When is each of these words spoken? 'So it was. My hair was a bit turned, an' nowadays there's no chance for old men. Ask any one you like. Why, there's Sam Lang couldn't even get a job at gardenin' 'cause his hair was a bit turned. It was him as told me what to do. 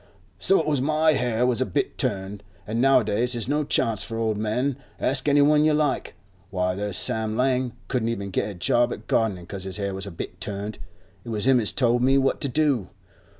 'So 0.39 0.59
it 0.59 0.65
was. 0.65 0.81
My 0.81 1.13
hair 1.13 1.45
was 1.45 1.61
a 1.61 1.63
bit 1.67 1.95
turned, 1.99 2.41
an' 2.65 2.81
nowadays 2.81 3.33
there's 3.33 3.47
no 3.47 3.63
chance 3.63 4.03
for 4.03 4.17
old 4.17 4.35
men. 4.35 4.77
Ask 4.99 5.29
any 5.29 5.43
one 5.43 5.63
you 5.63 5.75
like. 5.75 6.15
Why, 6.49 6.73
there's 6.73 6.97
Sam 6.97 7.37
Lang 7.37 7.73
couldn't 7.87 8.09
even 8.09 8.31
get 8.31 8.49
a 8.49 8.55
job 8.55 8.91
at 8.91 9.05
gardenin' 9.05 9.45
'cause 9.45 9.65
his 9.65 9.77
hair 9.77 9.93
was 9.93 10.07
a 10.07 10.11
bit 10.11 10.41
turned. 10.41 10.79
It 11.23 11.29
was 11.29 11.45
him 11.45 11.59
as 11.59 11.71
told 11.71 12.01
me 12.01 12.17
what 12.17 12.41
to 12.41 12.49
do. 12.49 12.89